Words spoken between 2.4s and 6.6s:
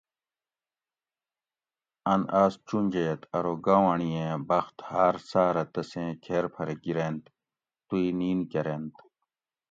آس چونجیت اروگاونڑییٔن بخت ہاۤر ساۤرہ تسیں کھیر